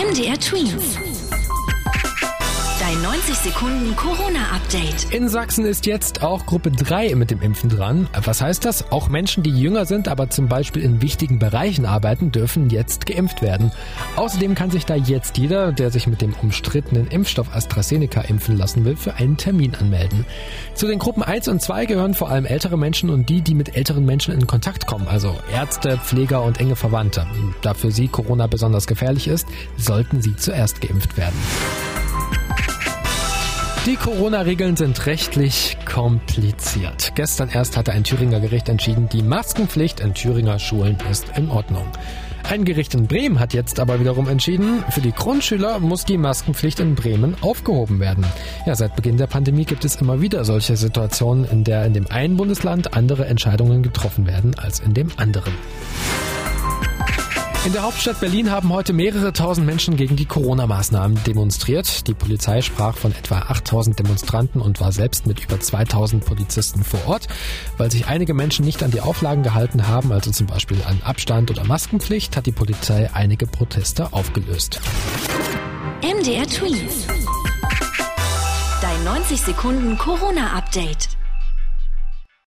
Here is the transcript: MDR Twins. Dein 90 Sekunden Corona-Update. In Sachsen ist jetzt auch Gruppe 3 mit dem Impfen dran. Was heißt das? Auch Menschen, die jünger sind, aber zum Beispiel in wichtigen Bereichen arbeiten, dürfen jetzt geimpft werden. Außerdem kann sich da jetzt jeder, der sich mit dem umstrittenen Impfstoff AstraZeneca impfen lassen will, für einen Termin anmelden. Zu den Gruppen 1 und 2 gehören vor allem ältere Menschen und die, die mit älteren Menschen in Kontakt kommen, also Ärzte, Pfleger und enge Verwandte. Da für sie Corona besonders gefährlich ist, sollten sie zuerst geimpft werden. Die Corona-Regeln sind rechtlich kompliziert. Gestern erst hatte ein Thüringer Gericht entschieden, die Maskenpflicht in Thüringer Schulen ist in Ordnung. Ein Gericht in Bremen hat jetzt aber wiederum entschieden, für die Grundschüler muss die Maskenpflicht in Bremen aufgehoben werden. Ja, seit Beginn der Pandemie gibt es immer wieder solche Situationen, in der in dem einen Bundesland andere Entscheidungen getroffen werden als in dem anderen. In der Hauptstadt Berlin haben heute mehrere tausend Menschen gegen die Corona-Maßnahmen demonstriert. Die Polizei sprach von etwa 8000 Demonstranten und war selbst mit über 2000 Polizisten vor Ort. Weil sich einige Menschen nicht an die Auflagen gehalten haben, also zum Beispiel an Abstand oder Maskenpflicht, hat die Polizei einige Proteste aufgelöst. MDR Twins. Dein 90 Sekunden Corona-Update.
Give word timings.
MDR 0.00 0.38
Twins. 0.38 1.09
Dein 3.02 3.12
90 3.12 3.34
Sekunden 3.36 3.96
Corona-Update. 3.96 5.14
In 5.14 5.28
Sachsen 5.28 5.64
ist 5.64 5.86
jetzt 5.86 6.22
auch 6.22 6.44
Gruppe 6.44 6.70
3 6.70 7.14
mit 7.14 7.30
dem 7.30 7.40
Impfen 7.40 7.70
dran. 7.70 8.08
Was 8.24 8.42
heißt 8.42 8.64
das? 8.64 8.90
Auch 8.92 9.08
Menschen, 9.08 9.42
die 9.42 9.50
jünger 9.50 9.86
sind, 9.86 10.08
aber 10.08 10.28
zum 10.28 10.48
Beispiel 10.48 10.82
in 10.82 11.00
wichtigen 11.00 11.38
Bereichen 11.38 11.86
arbeiten, 11.86 12.30
dürfen 12.30 12.68
jetzt 12.68 13.06
geimpft 13.06 13.42
werden. 13.42 13.72
Außerdem 14.16 14.54
kann 14.54 14.70
sich 14.70 14.86
da 14.86 14.96
jetzt 14.96 15.38
jeder, 15.38 15.72
der 15.72 15.90
sich 15.90 16.06
mit 16.08 16.20
dem 16.20 16.34
umstrittenen 16.42 17.06
Impfstoff 17.06 17.54
AstraZeneca 17.54 18.22
impfen 18.22 18.56
lassen 18.56 18.84
will, 18.84 18.96
für 18.96 19.14
einen 19.14 19.36
Termin 19.36 19.74
anmelden. 19.74 20.26
Zu 20.74 20.86
den 20.86 20.98
Gruppen 20.98 21.22
1 21.22 21.48
und 21.48 21.62
2 21.62 21.86
gehören 21.86 22.14
vor 22.14 22.28
allem 22.28 22.44
ältere 22.44 22.76
Menschen 22.76 23.08
und 23.08 23.28
die, 23.28 23.40
die 23.40 23.54
mit 23.54 23.76
älteren 23.76 24.04
Menschen 24.04 24.34
in 24.34 24.46
Kontakt 24.46 24.86
kommen, 24.86 25.08
also 25.08 25.38
Ärzte, 25.54 25.96
Pfleger 25.98 26.42
und 26.42 26.60
enge 26.60 26.76
Verwandte. 26.76 27.26
Da 27.62 27.72
für 27.72 27.92
sie 27.92 28.08
Corona 28.08 28.46
besonders 28.46 28.86
gefährlich 28.86 29.28
ist, 29.28 29.48
sollten 29.76 30.20
sie 30.20 30.36
zuerst 30.36 30.80
geimpft 30.80 31.16
werden. 31.16 31.38
Die 33.86 33.96
Corona-Regeln 33.96 34.76
sind 34.76 35.06
rechtlich 35.06 35.78
kompliziert. 35.90 37.12
Gestern 37.14 37.48
erst 37.48 37.78
hatte 37.78 37.92
ein 37.92 38.04
Thüringer 38.04 38.38
Gericht 38.38 38.68
entschieden, 38.68 39.08
die 39.08 39.22
Maskenpflicht 39.22 40.00
in 40.00 40.12
Thüringer 40.12 40.58
Schulen 40.58 40.98
ist 41.10 41.24
in 41.34 41.48
Ordnung. 41.48 41.86
Ein 42.42 42.66
Gericht 42.66 42.92
in 42.92 43.06
Bremen 43.06 43.40
hat 43.40 43.54
jetzt 43.54 43.80
aber 43.80 43.98
wiederum 43.98 44.28
entschieden, 44.28 44.84
für 44.90 45.00
die 45.00 45.12
Grundschüler 45.12 45.78
muss 45.78 46.04
die 46.04 46.18
Maskenpflicht 46.18 46.78
in 46.80 46.94
Bremen 46.94 47.34
aufgehoben 47.40 48.00
werden. 48.00 48.26
Ja, 48.66 48.74
seit 48.74 48.96
Beginn 48.96 49.16
der 49.16 49.28
Pandemie 49.28 49.64
gibt 49.64 49.86
es 49.86 49.96
immer 49.96 50.20
wieder 50.20 50.44
solche 50.44 50.76
Situationen, 50.76 51.46
in 51.46 51.64
der 51.64 51.86
in 51.86 51.94
dem 51.94 52.06
einen 52.08 52.36
Bundesland 52.36 52.92
andere 52.92 53.24
Entscheidungen 53.26 53.82
getroffen 53.82 54.26
werden 54.26 54.58
als 54.58 54.80
in 54.80 54.92
dem 54.92 55.08
anderen. 55.16 55.54
In 57.66 57.74
der 57.74 57.82
Hauptstadt 57.82 58.20
Berlin 58.20 58.50
haben 58.50 58.72
heute 58.72 58.94
mehrere 58.94 59.34
tausend 59.34 59.66
Menschen 59.66 59.96
gegen 59.96 60.16
die 60.16 60.24
Corona-Maßnahmen 60.24 61.22
demonstriert. 61.24 62.06
Die 62.06 62.14
Polizei 62.14 62.62
sprach 62.62 62.96
von 62.96 63.12
etwa 63.12 63.40
8000 63.40 63.98
Demonstranten 63.98 64.62
und 64.62 64.80
war 64.80 64.92
selbst 64.92 65.26
mit 65.26 65.44
über 65.44 65.60
2000 65.60 66.24
Polizisten 66.24 66.82
vor 66.82 67.06
Ort. 67.06 67.26
Weil 67.76 67.90
sich 67.90 68.06
einige 68.06 68.32
Menschen 68.32 68.64
nicht 68.64 68.82
an 68.82 68.90
die 68.90 69.02
Auflagen 69.02 69.42
gehalten 69.42 69.86
haben, 69.86 70.10
also 70.10 70.30
zum 70.30 70.46
Beispiel 70.46 70.78
an 70.86 71.02
Abstand 71.04 71.50
oder 71.50 71.64
Maskenpflicht, 71.64 72.34
hat 72.34 72.46
die 72.46 72.52
Polizei 72.52 73.10
einige 73.12 73.46
Proteste 73.46 74.10
aufgelöst. 74.14 74.80
MDR 76.00 76.46
Twins. 76.46 77.06
Dein 78.80 79.04
90 79.04 79.38
Sekunden 79.38 79.98
Corona-Update. 79.98 81.19